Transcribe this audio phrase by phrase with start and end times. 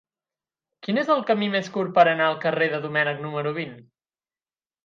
[0.87, 3.81] Quin és el camí més curt per anar al carrer de Domènech número vint?